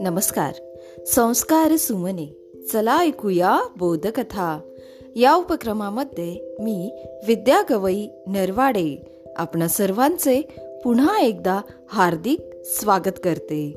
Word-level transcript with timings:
नमस्कार. 0.00 0.52
संस्कार 1.06 1.76
सुमने. 1.76 2.36
चला 2.72 2.98
ऐकूया 2.98 3.60
बोधकथा. 3.76 4.60
या 5.16 5.34
उपक्रमामध्ये 5.34 6.56
मी 6.60 6.92
विद्या 7.26 7.62
गवई 7.70 8.06
नरवाडे 8.26 9.22
आपणा 9.36 9.68
सर्वांचे 9.68 10.42
पुन्हा 10.84 11.20
एकदा 11.20 11.60
हार्दिक 11.88 12.40
स्वागत 12.64 13.18
करते. 13.24 13.74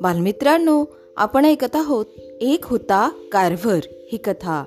बालमित्रांनो 0.00 0.84
आपण 1.16 1.44
ऐकत 1.44 1.76
आहोत 1.76 2.06
एक 2.40 2.64
होता 2.64 3.10
कारभर 3.32 3.80
ही 4.12 4.16
कथा. 4.16 4.64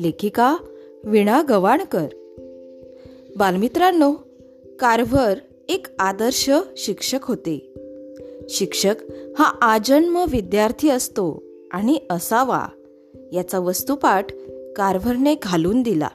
लेखिका 0.00 0.56
विणा 1.04 1.42
गवाणकर. 1.48 2.06
बालमित्रांनो 3.36 4.12
कारभर 4.78 5.38
एक 5.68 5.86
आदर्श 5.98 6.50
शिक्षक 6.76 7.18
होते. 7.22 7.74
शिक्षक 8.48 8.94
हा 9.38 9.44
आजन्म 9.44 10.24
विद्यार्थी 10.30 10.88
असतो 10.88 11.42
आणि 11.70 11.98
असावा 12.10 12.66
याचा 13.32 13.58
वस्तुपाठ 13.58 14.26
कारभरने 14.76 15.34
घालून 15.42 15.82
दिला. 15.82 16.08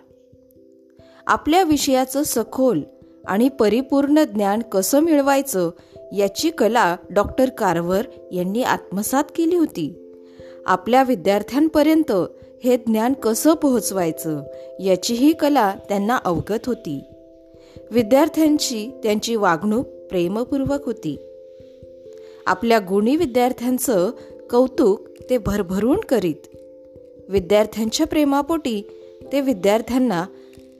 आपल्या 1.27 1.63
विषयाचं 1.63 2.23
सखोल 2.23 2.81
आणि 3.25 3.49
परिपूर्ण 3.49 4.23
ज्ञान 4.23 4.61
कसं 4.61 4.99
मिळवायचं 4.99 5.69
याची 6.17 6.49
कला 6.49 6.95
डॉक्टर 7.09 7.49
कारवर 7.49 8.01
यांनी 8.31 8.63
आत्मसात 8.63 9.23
केली 9.35 9.55
होती. 9.55 10.13
आपल्या 10.65 11.03
विद्यार्थ्यांपर्यंत 11.03 12.11
हे 12.63 12.77
ज्ञान 12.77 13.13
कसं 13.13 13.53
पोहोचवायचं 13.53 14.43
याचीही 14.79 15.33
कला 15.33 15.75
त्यांना 15.89 16.17
अवगत 16.17 16.65
होती. 16.67 17.03
विद्यार्थ्यांची 17.91 18.91
त्यांची 19.03 19.35
वागणूक 19.35 19.87
प्रेमपूर्वक 19.87 20.85
होती. 20.85 21.17
आपल्या 22.45 22.79
गुणी 22.79 23.15
विद्यार्थ्यांचं 23.15 24.11
कौतुक 24.49 25.07
ते 25.29 25.37
भरभरून 25.37 25.99
करीत. 25.99 26.57
विद्यार्थ्यांच्या 27.29 28.05
प्रेमापोटी 28.05 28.81
ते 29.31 29.41
विद्यार्थ्यांना 29.41 30.25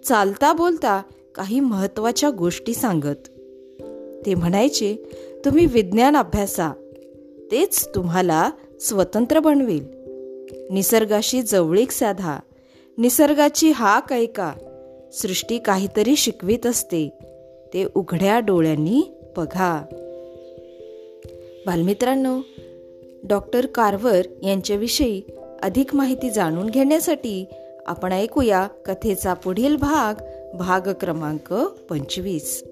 चालता 0.06 0.54
बोलता 0.54 1.02
काही 1.36 1.60
महत्त्वाच्या 1.60 2.30
गोष्टी 2.30 2.74
सांगत. 2.74 3.28
ते 4.26 4.36
म्हणायचे 4.36 5.10
तुम्ही 5.46 5.66
विज्ञान 5.66 6.16
अभ्यासा. 6.16 6.72
तेच 7.52 7.90
तुम्हाला 7.96 8.50
स्वतंत्र 8.80 9.40
बनवेल. 9.40 9.88
निसर्गाशी 10.72 11.42
जवळीक 11.42 11.92
साधा. 11.92 12.40
निसर्गाची 12.98 13.72
हाक 13.72 14.14
ऐका. 14.14 14.54
सृष्टी 15.14 15.58
काहीतरी 15.58 16.16
शिकवित 16.16 16.66
असते. 16.66 17.10
ते 17.74 17.86
उघड्या 17.96 18.40
डोळ्यांनी 18.40 19.02
बघा. 19.38 19.86
बालमित्रांनो 21.66 22.40
डॉक्टर 23.24 23.66
कार्वर 23.66 24.22
यांच्याविषयी 24.44 25.22
अधिक 25.64 25.96
माहिती 25.96 26.30
जाणून 26.30 26.70
घेण्यासाठी 26.70 27.46
आपण 27.86 28.12
ऐकूया 28.12 28.68
कथेचा 28.86 29.34
पुढील 29.34 29.76
भाग 29.76 30.22
भाग 30.58 30.82
क्रमांक 30.82 31.54
पंचवीस. 31.90 32.64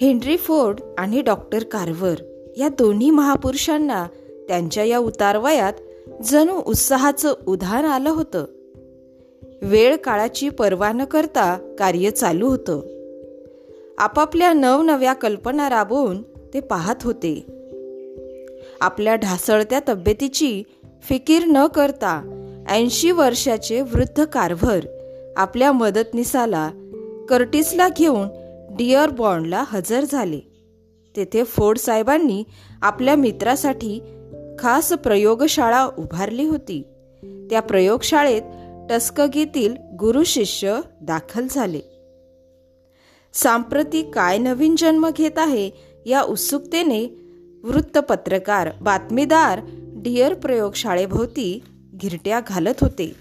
हेनरी 0.00 0.36
फोर्ड 0.36 0.80
आणि 0.98 1.22
डॉक्टर 1.22 1.62
कार्वर 1.62 2.14
या 2.56 2.68
दोन्ही 2.68 3.10
महापुरुषांना 3.10 4.06
त्यांच्या 4.48 4.84
या 4.84 4.98
उतारवयात 4.98 5.72
जणू 6.22 6.60
उत्साहाचं 6.66 7.34
उधाण 7.46 7.84
आलं 7.84 8.10
होतं. 8.10 8.44
वेळ 9.64 9.96
काळाची 9.96 10.48
पर्वा 10.48 10.92
न 10.92 11.04
करता 11.04 11.76
कार्य 11.78 12.10
चालू 12.10 12.48
होतं. 12.48 12.80
आपापल्या 13.98 14.52
नवनव्या 14.52 15.12
कल्पना 15.12 15.70
राबवून 15.70 16.22
ते 16.22 16.60
पाहत 16.60 16.96
होते. 17.02 17.46
आपल्या 18.80 19.14
ढासळत्या 19.14 19.80
तब्येतीची 19.88 20.62
फिकीर 21.02 21.44
न 21.46 21.66
करता 21.66 22.40
ऐंशी 22.68 23.10
वर्षाचे 23.10 23.80
वृद्ध 23.80 24.24
कारभर 24.24 24.80
आपल्या 25.36 25.72
मदतनीसाला 25.72 26.70
कर्टिसला 27.28 27.88
घेऊन 27.88 28.28
डिअर 28.70 29.10
बॉन्डला 29.10 29.64
हजर 29.66 30.04
झाले. 30.12 30.40
तेथे 31.16 31.44
फोर्ड 31.44 31.78
साहेबांनी 31.78 32.44
आपल्या 32.82 33.16
मित्रासाठी 33.16 34.00
खास 34.58 34.92
प्रयोगशाळा 34.92 35.88
उभारली 35.98 36.44
होती. 36.44 36.82
त्या 37.50 37.62
प्रयोगशाळेत 37.62 38.42
टस्कगीतील 38.90 39.74
गुरु 39.98 40.24
शिष्य 40.24 40.80
दाखल 41.02 41.46
झाले. 41.50 41.80
सांप्रती 43.32 44.10
काय 44.10 44.38
नवीन 44.38 44.76
जन्म 44.78 45.10
घेत 45.16 45.30
आहे 45.36 45.70
या 46.06 46.22
उत्सुकतेने 46.22 47.04
वृत्तपत्रकार 47.64 48.70
बातमीदार 48.80 49.60
डिअर 49.78 50.34
प्रयोगशाळेभोवती 50.34 51.62
घिरट्या 51.94 52.40
घालत 52.46 52.84
होते. 52.84 53.14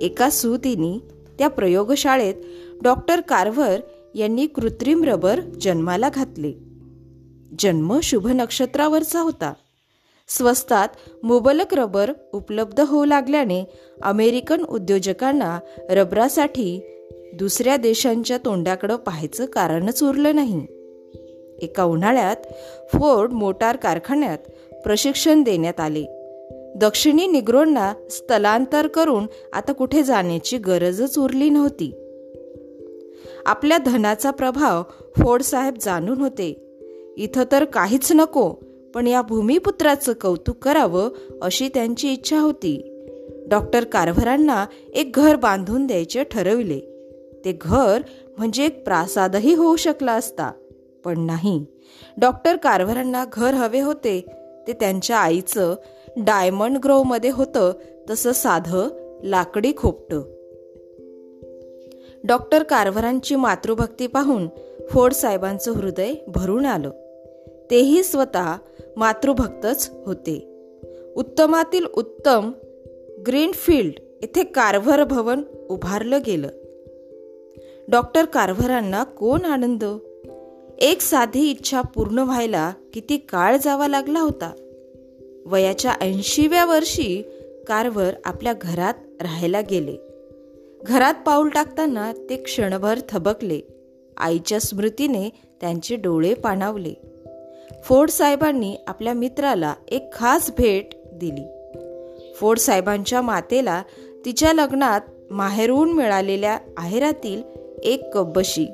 एका 0.00 0.30
सुतीनी 0.30 0.98
त्या 1.38 1.48
प्रयोगशाळेत 1.48 2.34
डॉक्टर 2.82 3.20
कारवर 3.20 3.80
यांनी 4.14 4.46
कृत्रिम 4.46 5.04
रबर 5.04 5.40
जन्माला 5.40 6.08
घातले. 6.08 6.52
जन्म 7.58 8.00
शुभ 8.00 8.26
नक्षत्रावरचा 8.26 9.20
होता. 9.20 9.52
स्वस्तात 10.28 10.88
मुबलक 11.22 11.74
रबर 11.74 12.12
उपलब्ध 12.32 12.80
होऊ 12.80 13.04
लागल्याने 13.04 13.64
अमेरिकन 14.02 14.64
उद्योजकांना 14.64 15.58
रबरासाठी 15.90 16.80
दुसऱ्या 17.34 17.76
देशांच्या 17.76 18.38
तोंडाकडं 18.38 18.96
पाहायचं 18.96 19.46
कारणच 19.46 20.02
उरलं 20.02 20.34
नाही. 20.34 20.66
एका 21.62 21.84
उन्हाळ्यात 21.84 22.36
फोर्ड 22.94 23.32
मोटार 23.32 23.76
कारखान्यात 23.76 24.38
प्रशिक्षण 24.82 25.42
देण्यात 25.42 25.80
आले. 25.80 26.04
दक्षिणी 26.76 27.26
निग्रोंना 27.26 27.92
स्थलांतर 28.10 28.86
करून 28.86 29.26
आता 29.52 29.72
कुठे 29.72 30.02
जाण्याची 30.02 30.58
गरजच 30.58 31.18
उरली 31.18 31.50
नव्हती. 31.50 31.92
आपल्या 33.46 33.78
धनाचा 33.78 34.30
प्रभाव 34.30 34.82
फोर्ड 35.16 35.42
साहेब 35.42 35.74
जाणून 35.80 36.20
होते. 36.20 36.50
इथं 37.16 37.44
तर 37.52 37.64
काहीच 37.64 38.12
नको 38.12 38.54
पण 38.94 39.06
या 39.06 39.22
भूमिपुत्राचं 39.22 40.12
कौतुक 40.12 40.56
करावं 40.56 41.08
अशी 41.42 41.68
त्यांची 41.68 42.12
इच्छा 42.12 42.40
होती. 42.40 42.92
डॉक्टर 43.48 43.84
कारभरांना 43.84 44.66
एक 44.94 45.12
घर 45.14 45.36
बांधून 45.36 45.86
द्यायचे 45.86 46.24
ठरविले. 46.24 46.80
ते 47.44 47.58
घर 47.60 48.02
म्हणजे 48.38 48.64
एक 48.64 48.84
प्रासादही 48.84 49.54
होऊ 49.54 49.76
शकला 49.76 50.12
असता 50.12 50.52
पण 51.04 51.20
नाही. 51.20 51.64
डॉक्टर 52.16 52.56
कारभरांना 52.56 53.24
घर 53.32 53.54
हवे 53.54 53.80
होते. 53.80 54.26
ते 54.66 54.72
त्यांच्या 54.72 55.16
आईचं 55.16 55.74
डायमंड 56.16 56.78
ग्रोव्हमध्ये 56.78 57.30
होतं 57.30 57.72
तसं 58.10 58.32
साधं 58.32 58.88
लाकडी 59.24 59.72
खोपटं. 59.76 60.20
डॉक्टर 62.24 62.62
कारभरांची 62.62 63.34
मातृभक्ती 63.34 64.06
पाहून 64.06 64.48
फोड 64.90 65.12
साहेबांचं 65.12 65.72
हृदय 65.72 66.14
भरून 66.28 66.66
आलं. 66.66 66.90
तेही 67.70 68.02
स्वतः 68.02 68.56
मातृभक्तच 68.96 69.90
होते. 70.06 70.48
उत्तमातील 71.16 71.84
उत्तम 71.84 72.52
ग्रीनफील्ड 73.26 73.94
येथे 74.22 74.44
कारभर 74.44 75.04
भवन 75.04 75.42
उभारलं 75.68 76.18
गेलं. 76.26 76.48
डॉक्टर 77.88 78.24
कारभरांना 78.24 79.04
कोण 79.04 79.44
आनंद? 79.44 79.84
एक 80.78 81.00
साधी 81.00 81.50
इच्छा 81.50 81.80
पूर्ण 81.80 82.18
व्हायला 82.18 82.72
किती 82.92 83.16
काळ 83.16 83.56
जावा 83.62 83.88
लागला 83.88 84.20
होता. 84.20 84.52
वयाच्या 85.46 85.92
ऐंशीव्या 86.00 86.64
वर्षी 86.64 87.22
कारवर 87.68 88.10
आपल्या 88.24 88.52
घरात 88.60 88.94
राहायला 89.22 89.60
गेले. 89.60 89.96
घरात 90.82 91.14
पाऊल 91.26 91.48
टाकताना 91.48 92.12
ते 92.12 92.36
क्षणभर 92.36 92.98
थबकले. 93.08 93.60
आईच्या 94.16 94.60
स्मृतीने 94.60 95.30
त्यांचे 95.60 95.96
डोळे 95.96 96.34
पाणावले. 96.34 96.94
फोर्ड 97.86 98.10
साहेबांनी 98.10 98.76
आपल्या 98.86 99.12
मित्राला 99.12 99.74
एक 99.88 100.12
खास 100.12 100.50
भेट 100.58 100.88
दिली. 101.12 101.72
फोर्ड 102.34 102.58
साहेबांच्या 102.58 103.22
मातेला 103.22 103.82
तिच्या 104.24 104.52
लग्नात 104.52 105.00
माहेरून 105.30 105.92
मिळालेल्या 105.92 106.58
आहेरातील 106.76 107.42
एक 107.82 108.14
कब्बशी 108.14 108.66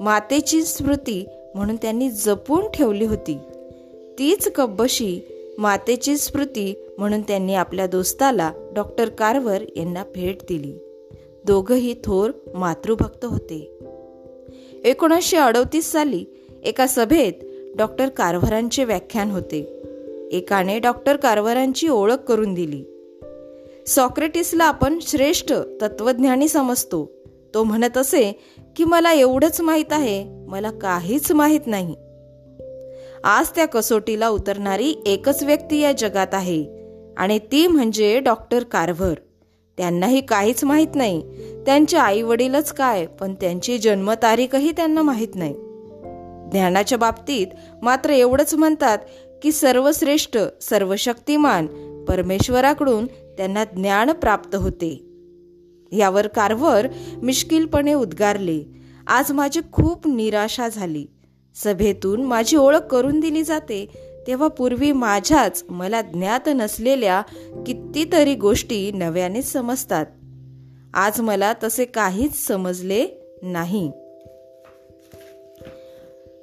मातेची 0.00 0.62
स्मृती 0.62 1.26
म्हणून 1.54 1.76
त्यांनी 1.76 2.10
जपून 2.10 2.70
ठेवली 2.74 3.04
होती. 3.04 3.38
तीच 4.18 4.52
कब्बशी 4.52 5.20
मातेची 5.58 6.16
स्मृती 6.16 6.88
म्हणून 6.98 7.22
त्यांनी 7.22 7.54
आपल्या 7.54 7.86
दोस्ताला 7.86 8.52
डॉक्टर 8.74 9.08
कारवर 9.08 9.58
यांना 9.76 10.04
भेट 10.14 10.38
दिली. 10.48 10.74
दोघंही 11.44 11.94
थोर 12.04 12.30
मातृभक्त 12.54 13.24
होते. 13.24 13.78
एकोणीसशे 14.84 15.36
अडतीस 15.36 15.92
साली 15.92 16.24
एका 16.64 16.86
सभेत 16.86 17.32
डॉक्टर 17.76 18.08
कारभारांचे 18.08 18.84
व्याख्यान 18.84 19.30
होते. 19.30 19.82
एकाने 20.32 20.78
डॉक्टर 20.78 21.16
कारभारांची 21.16 21.88
ओळख 21.88 22.14
करून 22.14 22.54
दिली. 22.54 22.84
सॉक्रेटिसला 23.86 24.64
आपण 24.64 24.98
श्रेष्ठ 25.02 25.52
तत्वज्ञानी 25.52 26.48
समजतो. 26.48 27.10
तो 27.54 27.64
म्हणत 27.64 27.98
असे 27.98 28.38
की 28.76 28.84
मला 28.84 29.12
एवढंच 29.12 29.60
माहीत 29.60 29.92
आहे 29.92 30.24
मला 30.46 30.70
काहीच 30.70 31.32
माहीत 31.32 31.60
नाही. 31.66 31.94
आज 33.24 33.48
त्या 33.48 33.66
कसोटीला 33.66 34.28
उतरणारी 34.28 34.94
एकच 35.06 35.42
व्यक्ती 35.42 35.80
या 35.80 35.92
जगात 35.92 36.26
आहे 36.32 36.64
आणि 37.16 37.38
ती 37.38 37.66
म्हणजे 37.66 38.20
डॉक्टर 38.20 38.62
कारभर. 38.62 39.14
त्यांनाही 39.76 40.20
काहीच 40.20 40.64
माहीत 40.64 40.94
नाही. 40.94 41.22
त्यांचे 41.66 41.96
आई 41.96 42.22
वडीलच 42.22 42.72
काय 42.72 43.06
पण 43.06 43.34
त्यांची 43.34 43.78
जन्मतारीखही 43.78 44.70
त्यांना 44.70 45.02
माहीत 45.02 45.28
नाही. 45.34 45.54
ज्ञानाच्या 46.52 46.98
बाबतीत 46.98 47.46
मात्र 47.82 48.10
एवढंच 48.10 48.54
म्हणतात 48.54 48.98
की 49.42 49.52
सर्वश्रेष्ठ 49.52 50.38
सर्वशक्तिमान 50.60 51.66
परमेश्वराकडून 52.08 53.06
त्यांना 53.06 53.64
ज्ञान 53.64 54.10
प्राप्त 54.10 54.54
होते. 54.54 55.04
यावर 55.92 56.26
कारवर 56.26 56.86
मिश्किलपणे 57.22 57.94
उद्गारले. 57.94 58.64
आज 59.06 59.32
माझी 59.32 59.60
खूप 59.72 60.08
निराशा 60.08 60.68
झाली. 60.68 61.06
सभेतून 61.54 62.22
माझी 62.22 62.56
ओळख 62.56 62.78
करून 62.78 63.20
दिली 63.20 63.42
जाते 63.42 63.88
तेव्हा 64.26 64.48
पूर्वी 64.48 64.92
माझ्याच 64.92 65.64
मला 65.68 66.02
ज्ञात 66.02 66.40
नसलेल्या 66.46 67.22
कितीतरी 67.66 68.34
गोष्टी 68.34 68.92
नव्याने 68.92 69.42
समजतात. 69.42 70.06
आज 70.94 71.20
मला 71.20 71.52
तसे 71.62 71.84
काहीच 71.84 72.46
समजले 72.46 73.06
नाही. 73.42 73.92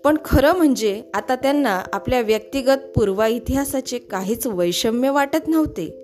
पण 0.04 0.18
खरं 0.26 0.52
म्हणजे 0.52 1.04
आता 1.14 1.36
त्यांना 1.36 1.84
आपल्या 1.94 2.22
व्यक्तिगत 2.22 2.78
पूर्वा 2.96 3.28
इतिहासाचे 3.28 3.98
काहीच 3.98 4.48
वैषम्य 4.48 5.10
वाटत 5.10 5.48
नव्हते. 5.48 5.98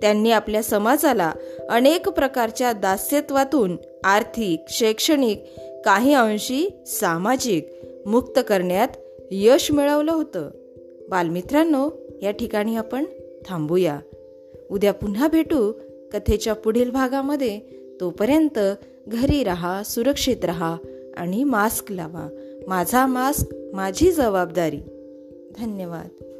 त्यांनी 0.00 0.30
आपल्या 0.30 0.62
समाजाला 0.62 1.32
अनेक 1.70 2.08
प्रकारच्या 2.08 2.72
दास्यत्वातून 2.72 3.76
आर्थिक 4.04 4.64
शैक्षणिक 4.68 5.44
काही 5.84 6.14
अंशी 6.14 6.68
सामाजिक 6.86 7.68
मुक्त 8.06 8.40
करण्यात 8.48 8.88
यश 9.30 9.72
मिळवलं 9.72 10.12
होतं. 10.12 10.50
बालमित्रांनो 11.08 11.90
या 12.22 12.30
ठिकाणी 12.30 12.76
आपण 12.76 13.04
थांबूया. 13.46 14.00
उद्या 14.70 14.92
पुन्हा 14.92 15.28
भेटू 15.28 15.72
कथेच्या 16.12 16.54
पुढील 16.54 16.90
भागामध्ये. 16.90 17.60
तोपर्यंत 18.00 18.58
घरी 19.08 19.44
राहा 19.44 19.82
सुरक्षित 19.82 20.44
रहा 20.44 20.76
आणि 21.16 21.44
मास्क 21.44 21.92
लावा. 21.92 22.45
माझा 22.68 23.06
मास्क 23.06 23.70
माझी 23.74 24.12
जबाबदारी. 24.12 24.80
धन्यवाद. 25.58 26.35